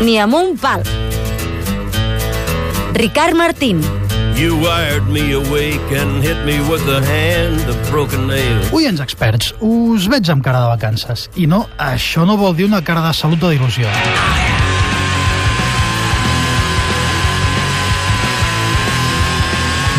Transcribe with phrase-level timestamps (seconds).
[0.00, 0.82] ni amb un pal.
[2.94, 3.82] Ricard Martín.
[4.38, 8.70] You wired me awake and hit me with the hand of broken nails.
[8.70, 11.26] Oients experts, us veig amb cara de vacances.
[11.34, 13.90] I no, això no vol dir una cara de salut o d'il·lusió.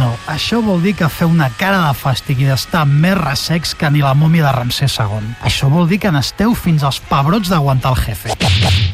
[0.00, 3.92] No, això vol dir que feu una cara de fàstic i d'estar més ressecs que
[3.92, 5.34] ni la mòmia de Ramsès II.
[5.44, 8.32] Això vol dir que n'esteu fins als pebrots d'aguantar el jefe.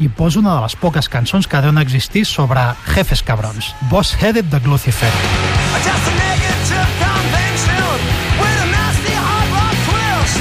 [0.01, 2.63] I poso una de les poques cançons que deuen existir sobre
[2.95, 3.73] jefes cabrons.
[3.91, 5.13] Boss Headed de Lucifer.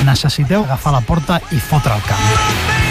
[0.08, 2.87] Necessiteu agafar la porta i fotre el camp.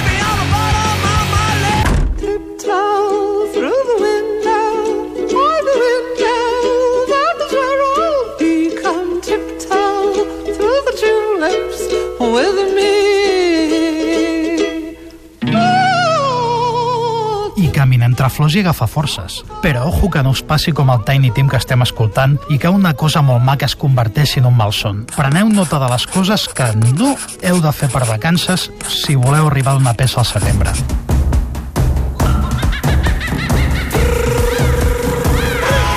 [18.27, 19.45] Entre flors i agafa forces.
[19.63, 22.69] Però ojo que no us passi com el Tiny Tim que estem escoltant i que
[22.69, 25.05] una cosa molt maca es converteixi en un malson.
[25.15, 29.77] Preneu nota de les coses que no heu de fer per vacances si voleu arribar
[29.77, 30.75] a una peça al setembre.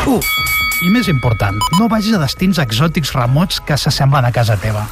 [0.05, 0.21] Uh,
[0.85, 4.85] i més important, no vagis a destins exòtics remots que s'assemblen a casa teva.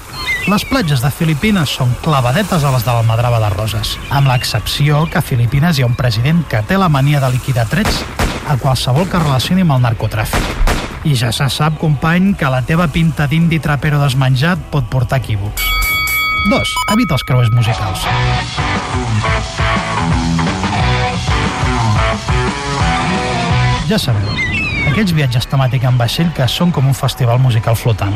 [0.48, 5.22] Les platges de Filipines són clavadetes a les de l'Almadrava de Roses, amb l'excepció que
[5.22, 8.04] a Filipines hi ha un president que té la mania de liquidar trets
[8.48, 10.66] a qualsevol que relacioni amb el narcotràfic.
[11.08, 15.64] I ja se sap, company, que la teva pinta d'indi trapero desmenjat pot portar equívocs.
[16.52, 16.76] 2.
[16.96, 18.08] Evita els creuers musicals.
[23.88, 24.37] Ja sabeu,
[24.88, 28.16] aquests viatges temàtic en vaixell que són com un festival musical flotant.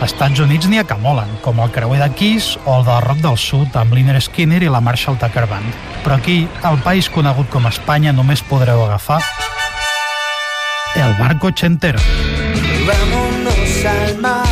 [0.00, 3.02] Als Estats Units n'hi ha que molen, com el creuer de Kiss o el del
[3.04, 5.76] Rock del Sud amb Liner Skinner i la Marshall Tucker Band.
[6.04, 9.20] Però aquí, al país conegut com Espanya, només podreu agafar
[10.96, 12.00] el barco ochentero.
[12.88, 14.46] Vámonos al mar.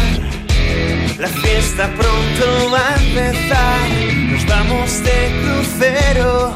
[1.19, 3.89] La fiesta pronto va a empezar.
[4.31, 6.55] Nos vamos de crucero.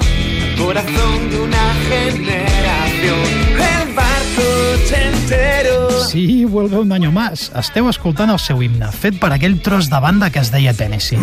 [0.59, 2.42] Corazón de una generación.
[6.53, 7.51] Vuelve un año más.
[7.59, 11.19] Esteu escoltant el seu himne, fet per aquell tros de banda que es deia Tennessee.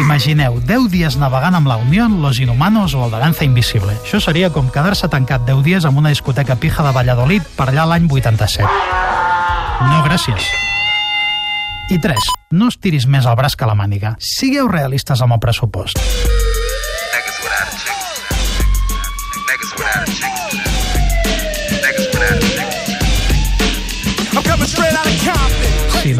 [0.00, 3.98] Imagineu 10 dies navegant amb la Unión, Los Inhumanos o el de Danza Invisible.
[3.98, 7.84] Això seria com quedar-se tancat 10 dies en una discoteca pija de Valladolid per allà
[7.90, 8.70] l'any 87.
[9.84, 10.48] No, gràcies.
[11.90, 12.30] I 3.
[12.54, 14.14] No es tiris més al braç que la màniga.
[14.22, 16.00] Sigueu realistes amb el pressupost.
[17.44, 17.93] Without a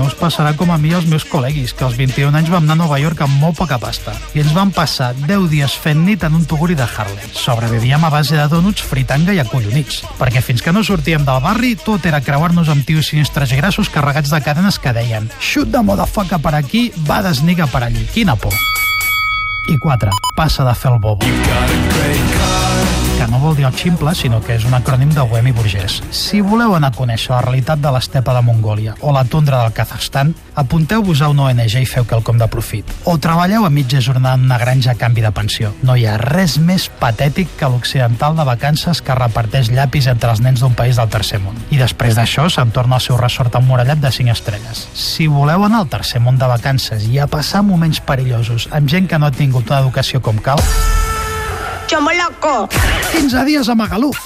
[0.05, 2.75] no us passarà com a mi els meus col·leguis, que als 21 anys vam anar
[2.77, 4.13] a Nova York amb molt poca pasta.
[4.37, 7.33] I ens vam passar 10 dies fent nit en un tuguri de Harlem.
[7.33, 10.03] Sobrevivíem a base de donuts, fritanga i acollonits.
[10.21, 13.89] Perquè fins que no sortíem del barri, tot era creuar-nos amb tios sinistres i grassos
[13.89, 18.05] carregats de cadenes que deien «Shoot de motherfucker per aquí, va desniga per allí».
[18.13, 18.53] Quina por.
[19.73, 20.13] I 4.
[20.37, 22.44] Passa de fer el bobo.
[23.15, 26.01] Que no vol dir el ximple, sinó que és un acrònim de Bohemi Burgès.
[26.11, 29.73] Si voleu anar a conèixer la realitat de l'estepa de Mongòlia o la tundra del
[29.77, 32.91] Kazakhstan, apunteu-vos a una ONG i feu quelcom de profit.
[33.07, 35.71] O treballeu a mitja jornada en una granja a canvi de pensió.
[35.87, 40.43] No hi ha res més patètic que l'occidental de vacances que reparteix llapis entre els
[40.43, 41.57] nens d'un país del tercer món.
[41.71, 44.89] I després d'això se'n torna al seu ressort emmurallat de 5 estrelles.
[44.93, 49.09] Si voleu anar al tercer món de vacances i a passar moments perillosos amb gent
[49.09, 50.63] que no ha tingut una educació com cal,
[51.87, 52.69] Chomo loco.
[53.13, 54.19] 15 dies a Magaluf.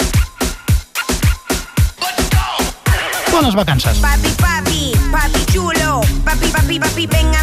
[3.33, 3.99] Bones vacances.
[3.99, 6.01] Papi, papi, papi chulo.
[6.25, 7.35] Papi, papi, papi, ven